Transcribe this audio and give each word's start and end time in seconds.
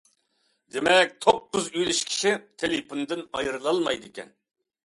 دېمەك، 0.77 1.11
توققۇز 1.25 1.69
ئۈلۈش 1.75 2.01
كىشى 2.13 2.31
تېلېفوندىن 2.65 3.25
ئايرىلالمايدىكەن. 3.29 4.35